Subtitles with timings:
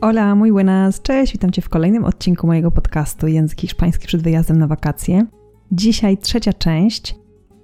[0.00, 4.58] Hola, muy buenas, cześć, witam Cię w kolejnym odcinku mojego podcastu Język Hiszpański przed wyjazdem
[4.58, 5.26] na wakacje.
[5.72, 7.16] Dzisiaj trzecia część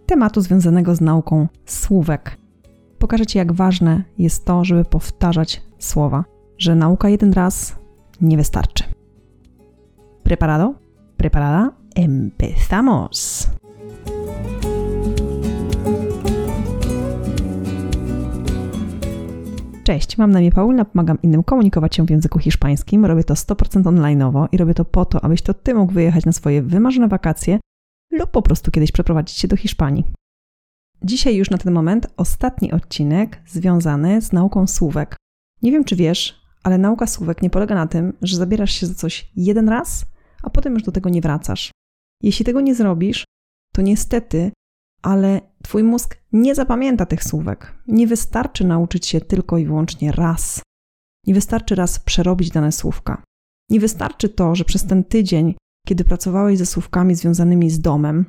[0.06, 2.36] tematu związanego z nauką słówek.
[2.98, 6.24] Pokażę Ci, jak ważne jest to, żeby powtarzać słowa,
[6.58, 7.76] że nauka jeden raz
[8.20, 8.84] nie wystarczy.
[10.22, 10.74] ¿Preparado?
[11.16, 11.72] ¿Preparada?
[11.96, 13.48] Empezamos!
[19.84, 23.04] Cześć, mam na imię Paulina, pomagam innym komunikować się w języku hiszpańskim.
[23.04, 26.32] Robię to 100% online'owo i robię to po to, abyś to ty mógł wyjechać na
[26.32, 27.60] swoje wymarzone wakacje
[28.10, 30.04] lub po prostu kiedyś przeprowadzić się do Hiszpanii.
[31.02, 35.16] Dzisiaj już na ten moment ostatni odcinek związany z nauką słówek.
[35.62, 38.94] Nie wiem, czy wiesz, ale nauka słówek nie polega na tym, że zabierasz się za
[38.94, 40.04] coś jeden raz,
[40.42, 41.70] a potem już do tego nie wracasz.
[42.22, 43.24] Jeśli tego nie zrobisz,
[43.74, 44.52] to niestety
[45.02, 47.74] ale Twój mózg nie zapamięta tych słówek.
[47.86, 50.62] Nie wystarczy nauczyć się tylko i wyłącznie raz.
[51.26, 53.22] Nie wystarczy raz przerobić dane słówka.
[53.70, 55.54] Nie wystarczy to, że przez ten tydzień,
[55.86, 58.24] kiedy pracowałeś ze słówkami związanymi z domem,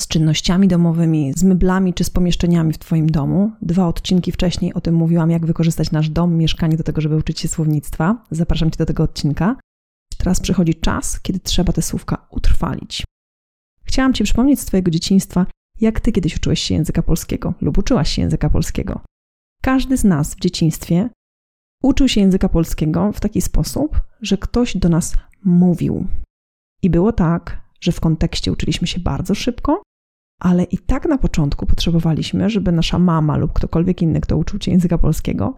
[0.00, 3.52] z czynnościami domowymi, z meblami czy z pomieszczeniami w Twoim domu.
[3.62, 7.40] Dwa odcinki wcześniej o tym mówiłam, jak wykorzystać nasz dom, mieszkanie do tego, żeby uczyć
[7.40, 8.26] się słownictwa.
[8.30, 9.56] Zapraszam Cię do tego odcinka.
[10.18, 13.04] Teraz przychodzi czas, kiedy trzeba te słówka utrwalić.
[13.84, 15.46] Chciałam Ci przypomnieć z Twojego dzieciństwa,
[15.82, 19.00] jak ty kiedyś uczyłeś się języka polskiego lub uczyłaś się języka polskiego.
[19.62, 21.08] Każdy z nas w dzieciństwie
[21.82, 26.06] uczył się języka polskiego w taki sposób, że ktoś do nas mówił.
[26.82, 29.82] I było tak, że w kontekście uczyliśmy się bardzo szybko,
[30.40, 34.70] ale i tak na początku potrzebowaliśmy, żeby nasza mama lub ktokolwiek inny, kto uczył się
[34.70, 35.56] języka polskiego,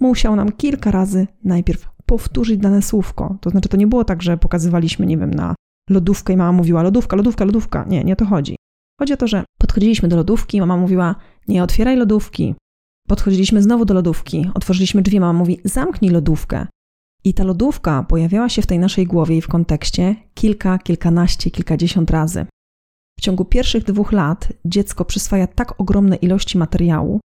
[0.00, 3.36] musiał nam kilka razy najpierw powtórzyć dane słówko.
[3.40, 5.54] To znaczy, to nie było tak, że pokazywaliśmy, nie wiem, na
[5.90, 7.84] lodówkę i mama mówiła lodówka, lodówka, lodówka.
[7.88, 8.56] Nie, nie to chodzi.
[8.98, 11.14] Chodzi o to, że podchodziliśmy do lodówki, mama mówiła:
[11.48, 12.54] Nie otwieraj lodówki.
[13.08, 16.66] Podchodziliśmy znowu do lodówki, otworzyliśmy drzwi, mama mówi: Zamknij lodówkę.
[17.24, 22.10] I ta lodówka pojawiała się w tej naszej głowie i w kontekście kilka, kilkanaście, kilkadziesiąt
[22.10, 22.46] razy.
[23.18, 27.20] W ciągu pierwszych dwóch lat dziecko przyswaja tak ogromne ilości materiału.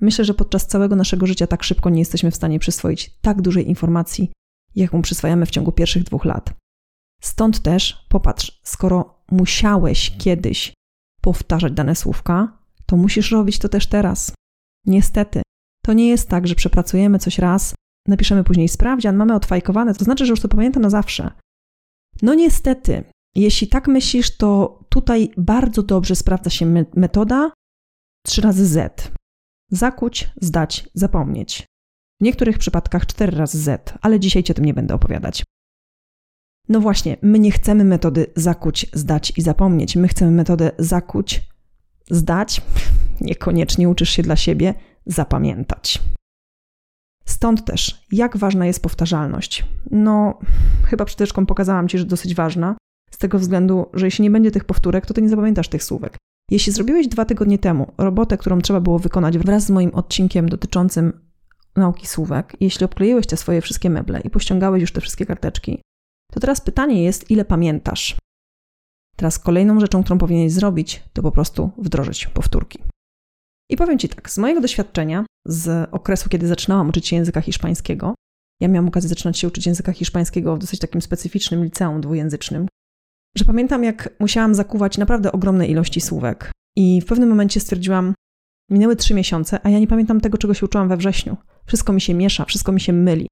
[0.00, 3.68] Myślę, że podczas całego naszego życia tak szybko nie jesteśmy w stanie przyswoić tak dużej
[3.68, 4.32] informacji,
[4.76, 6.52] jaką przyswajamy w ciągu pierwszych dwóch lat.
[7.22, 10.75] Stąd też, popatrz, skoro musiałeś kiedyś
[11.26, 14.32] powtarzać dane słówka, to musisz robić to też teraz.
[14.86, 15.42] Niestety,
[15.84, 17.74] to nie jest tak, że przepracujemy coś raz,
[18.08, 21.30] napiszemy później sprawdzian, mamy odfajkowane, to znaczy, że już to pamiętam na zawsze.
[22.22, 23.04] No niestety,
[23.34, 26.66] jeśli tak myślisz, to tutaj bardzo dobrze sprawdza się
[26.96, 27.50] metoda
[28.26, 29.12] 3 razy Z.
[29.70, 31.66] Zakuć, zdać, zapomnieć.
[32.20, 35.44] W niektórych przypadkach 4 razy Z, ale dzisiaj Ci o tym nie będę opowiadać.
[36.68, 39.96] No właśnie, my nie chcemy metody zakuć, zdać i zapomnieć.
[39.96, 41.42] My chcemy metodę zakuć,
[42.10, 42.62] zdać,
[43.20, 44.74] niekoniecznie uczysz się dla siebie,
[45.06, 46.02] zapamiętać.
[47.24, 49.64] Stąd też, jak ważna jest powtarzalność?
[49.90, 50.38] No,
[50.84, 52.76] chyba przed pokazałam Ci, że dosyć ważna,
[53.10, 56.16] z tego względu, że jeśli nie będzie tych powtórek, to Ty nie zapamiętasz tych słówek.
[56.50, 61.12] Jeśli zrobiłeś dwa tygodnie temu robotę, którą trzeba było wykonać wraz z moim odcinkiem dotyczącym
[61.76, 65.80] nauki słówek, jeśli obkleiłeś te swoje wszystkie meble i pościągałeś już te wszystkie karteczki,
[66.36, 68.16] to teraz pytanie jest, ile pamiętasz?
[69.16, 72.78] Teraz kolejną rzeczą, którą powinieneś zrobić, to po prostu wdrożyć powtórki.
[73.70, 78.14] I powiem Ci tak, z mojego doświadczenia, z okresu, kiedy zaczynałam uczyć się języka hiszpańskiego,
[78.60, 82.66] ja miałam okazję zaczynać się uczyć języka hiszpańskiego w dosyć takim specyficznym liceum dwujęzycznym,
[83.36, 86.52] że pamiętam, jak musiałam zakuwać naprawdę ogromne ilości słówek.
[86.76, 88.14] I w pewnym momencie stwierdziłam,
[88.70, 91.36] minęły trzy miesiące, a ja nie pamiętam tego, czego się uczyłam we wrześniu.
[91.66, 93.26] Wszystko mi się miesza, wszystko mi się myli.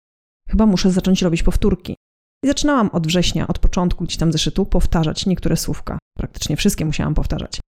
[0.49, 1.97] Chyba muszę zacząć robić powtórki.
[2.45, 5.99] I zaczynałam od września, od początku gdzieś tam zeszytu, powtarzać niektóre słówka.
[6.19, 7.61] Praktycznie wszystkie musiałam powtarzać.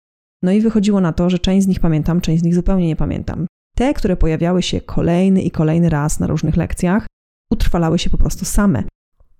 [0.42, 2.96] No i wychodziło na to, że część z nich pamiętam, część z nich zupełnie nie
[2.96, 3.46] pamiętam.
[3.76, 7.06] Te, które pojawiały się kolejny i kolejny raz na różnych lekcjach,
[7.52, 8.84] utrwalały się po prostu same.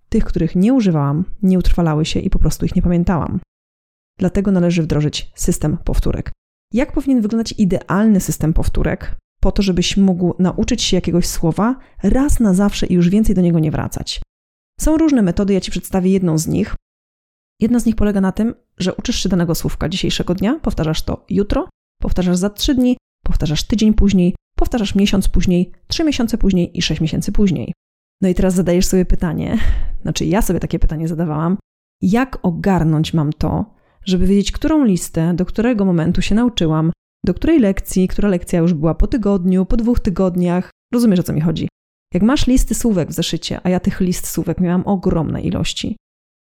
[0.09, 3.41] Tych, których nie używałam, nie utrwalały się i po prostu ich nie pamiętałam.
[4.19, 6.33] Dlatego należy wdrożyć system powtórek.
[6.73, 12.41] Jak powinien wyglądać idealny system powtórek, po to, żebyś mógł nauczyć się jakiegoś słowa raz
[12.41, 14.21] na zawsze i już więcej do niego nie wracać?
[14.81, 16.75] Są różne metody, ja Ci przedstawię jedną z nich.
[17.61, 21.25] Jedna z nich polega na tym, że uczysz się danego słówka dzisiejszego dnia, powtarzasz to
[21.31, 21.69] jutro,
[22.01, 27.01] powtarzasz za trzy dni, powtarzasz tydzień później, powtarzasz miesiąc później, trzy miesiące później i sześć
[27.01, 27.73] miesięcy później.
[28.23, 29.59] No i teraz zadajesz sobie pytanie,
[30.03, 31.57] znaczy ja sobie takie pytanie zadawałam,
[32.03, 33.75] jak ogarnąć mam to,
[34.05, 36.93] żeby wiedzieć, którą listę, do którego momentu się nauczyłam,
[37.25, 40.71] do której lekcji, która lekcja już była po tygodniu, po dwóch tygodniach.
[40.93, 41.69] Rozumiesz o co mi chodzi?
[42.15, 45.97] Jak masz listy słówek w zeszycie, a ja tych list słówek miałam ogromne ilości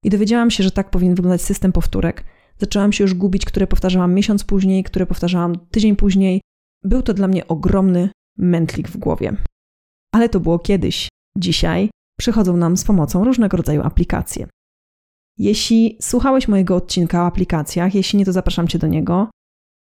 [0.04, 2.24] i dowiedziałam się, że tak powinien wyglądać system powtórek,
[2.58, 6.40] zaczęłam się już gubić, które powtarzałam miesiąc później, które powtarzałam tydzień później.
[6.84, 9.36] Był to dla mnie ogromny mętlik w głowie.
[10.14, 11.08] Ale to było kiedyś.
[11.38, 14.46] Dzisiaj przychodzą nam z pomocą różnego rodzaju aplikacje.
[15.38, 19.30] Jeśli słuchałeś mojego odcinka o aplikacjach, jeśli nie, to zapraszam Cię do niego.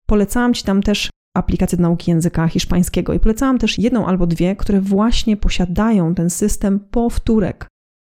[0.07, 4.55] Polecałam Ci tam też aplikacje do nauki języka hiszpańskiego i polecałam też jedną albo dwie,
[4.55, 7.67] które właśnie posiadają ten system powtórek.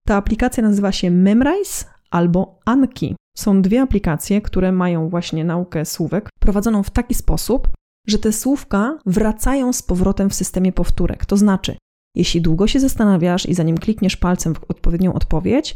[0.07, 3.17] Ta aplikacja nazywa się Memrise albo Anki.
[3.37, 7.69] Są dwie aplikacje, które mają właśnie naukę słówek prowadzoną w taki sposób,
[8.07, 11.27] że te słówka wracają z powrotem w systemie powtórek.
[11.27, 11.77] To znaczy,
[12.17, 15.75] jeśli długo się zastanawiasz i zanim klikniesz palcem w odpowiednią odpowiedź,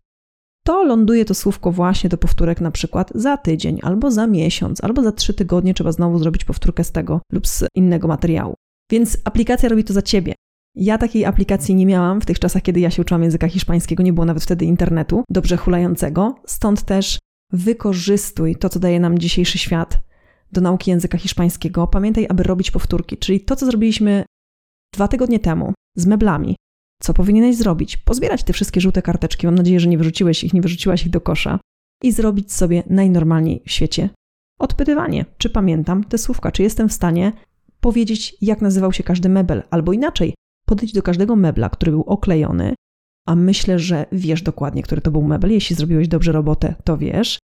[0.66, 5.02] to ląduje to słówko właśnie do powtórek na przykład za tydzień, albo za miesiąc, albo
[5.02, 8.55] za trzy tygodnie trzeba znowu zrobić powtórkę z tego lub z innego materiału.
[8.90, 10.34] Więc aplikacja robi to za ciebie.
[10.76, 14.12] Ja takiej aplikacji nie miałam w tych czasach, kiedy ja się uczyłam języka hiszpańskiego, nie
[14.12, 17.19] było nawet wtedy internetu dobrze hulającego, stąd też
[17.52, 19.99] wykorzystuj to, co daje nam dzisiejszy świat
[20.52, 21.87] do nauki języka hiszpańskiego.
[21.87, 24.25] Pamiętaj, aby robić powtórki, czyli to, co zrobiliśmy
[24.94, 26.56] dwa tygodnie temu z meblami.
[27.02, 27.96] Co powinieneś zrobić?
[27.96, 31.20] Pozbierać te wszystkie żółte karteczki, mam nadzieję, że nie wyrzuciłeś ich, nie wyrzuciłaś ich do
[31.20, 31.61] kosza
[32.02, 34.08] i zrobić sobie najnormalniej w świecie
[34.58, 37.32] odpytywanie, czy pamiętam te słówka, czy jestem w stanie
[37.81, 40.35] powiedzieć, jak nazywał się każdy mebel, albo inaczej,
[40.67, 42.75] podejdź do każdego mebla, który był oklejony,
[43.26, 45.52] a myślę, że wiesz dokładnie, który to był mebel.
[45.52, 47.38] Jeśli zrobiłeś dobrze robotę, to wiesz.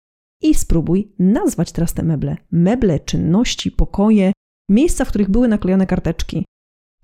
[0.42, 2.38] I spróbuj nazwać teraz te meble.
[2.52, 4.34] Meble, czynności, pokoje,
[4.70, 6.46] miejsca, w których były naklejone karteczki.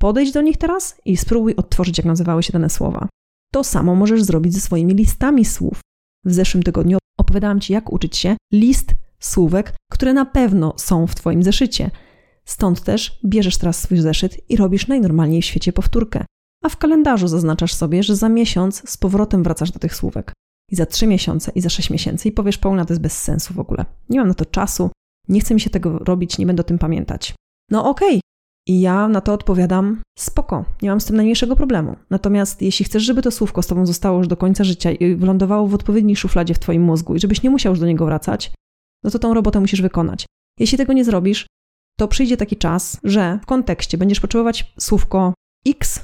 [0.03, 3.07] Podejdź do nich teraz i spróbuj odtworzyć, jak nazywały się dane słowa.
[3.53, 5.79] To samo możesz zrobić ze swoimi listami słów.
[6.25, 11.15] W zeszłym tygodniu opowiadałam Ci, jak uczyć się list słówek, które na pewno są w
[11.15, 11.91] Twoim zeszycie.
[12.45, 16.25] Stąd też bierzesz teraz swój zeszyt i robisz najnormalniej w świecie powtórkę.
[16.63, 20.33] A w kalendarzu zaznaczasz sobie, że za miesiąc z powrotem wracasz do tych słówek.
[20.71, 23.53] I za trzy miesiące, i za sześć miesięcy, i powiesz, Paulina, to jest bez sensu
[23.53, 23.85] w ogóle.
[24.09, 24.89] Nie mam na to czasu,
[25.27, 27.33] nie chce mi się tego robić, nie będę o tym pamiętać.
[27.71, 28.32] No okej, okay.
[28.67, 31.95] I ja na to odpowiadam: spoko, nie mam z tym najmniejszego problemu.
[32.09, 35.67] Natomiast jeśli chcesz, żeby to słówko z tobą zostało już do końca życia i wylądowało
[35.67, 38.51] w odpowiedniej szufladzie w twoim mózgu i żebyś nie musiał już do niego wracać,
[39.03, 40.25] no to tą robotę musisz wykonać.
[40.59, 41.47] Jeśli tego nie zrobisz,
[41.97, 45.33] to przyjdzie taki czas, że w kontekście będziesz potrzebować słówko
[45.67, 46.01] X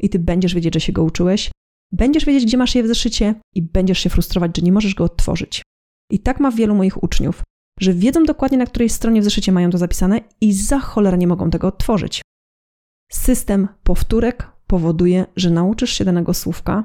[0.00, 1.50] i ty będziesz wiedzieć, że się go uczyłeś,
[1.92, 5.04] będziesz wiedzieć, gdzie masz je w zeszycie i będziesz się frustrować, że nie możesz go
[5.04, 5.62] odtworzyć.
[6.10, 7.42] I tak ma wielu moich uczniów,
[7.80, 11.26] że wiedzą dokładnie, na której stronie w zeszycie mają to zapisane i za cholerę nie
[11.26, 12.22] mogą tego odtworzyć.
[13.12, 16.84] System powtórek powoduje, że nauczysz się danego słówka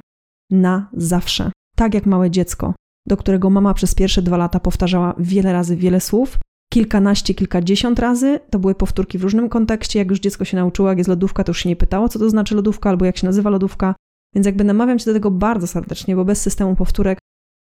[0.52, 1.52] na zawsze.
[1.76, 2.74] Tak jak małe dziecko,
[3.08, 6.40] do którego mama przez pierwsze dwa lata powtarzała wiele razy wiele słów,
[6.74, 8.40] kilkanaście, kilkadziesiąt razy.
[8.50, 10.00] To były powtórki w różnym kontekście.
[10.00, 12.30] Jak już dziecko się nauczyło, jak jest lodówka, to już się nie pytało, co to
[12.30, 13.96] znaczy lodówka albo jak się nazywa lodówka.
[14.36, 17.20] Więc jakby namawiam cię do tego bardzo serdecznie, bo bez systemu powtórek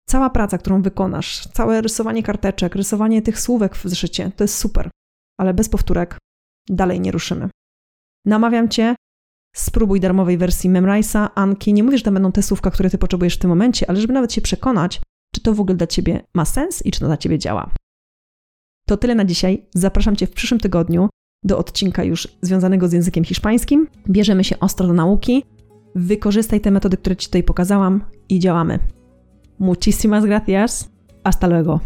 [0.08, 4.90] cała praca, którą wykonasz, całe rysowanie karteczek, rysowanie tych słówek w zeszycie, to jest super.
[5.40, 6.19] Ale bez powtórek
[6.69, 7.49] dalej nie ruszymy.
[8.26, 8.94] Namawiam cię,
[9.56, 11.72] spróbuj darmowej wersji Memrise'a, Anki.
[11.72, 14.12] Nie mówię, że to będą te słówka, które ty potrzebujesz w tym momencie, ale żeby
[14.12, 15.00] nawet się przekonać,
[15.34, 17.70] czy to w ogóle dla ciebie ma sens i czy to dla ciebie działa.
[18.88, 19.66] To tyle na dzisiaj.
[19.75, 21.08] Zapraszam Cię w przyszłym tygodniu
[21.44, 23.88] do odcinka już związanego z językiem hiszpańskim.
[24.08, 25.44] Bierzemy się ostro do nauki.
[25.94, 28.78] Wykorzystaj te metody, które Ci tutaj pokazałam i działamy.
[29.58, 30.90] Muchísimas gracias.
[31.25, 31.82] Hasta luego.